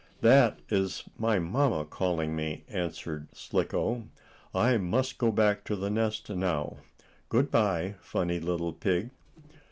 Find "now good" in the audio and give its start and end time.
6.27-7.51